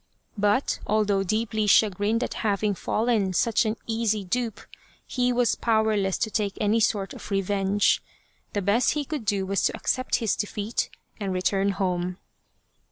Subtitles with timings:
[0.35, 4.61] But, although deeply chagrined at having fallen such an easy dupe,
[5.05, 8.01] he was powerless to take any sort of revenge.
[8.53, 12.17] The best he could do was to accept his defeat and return home.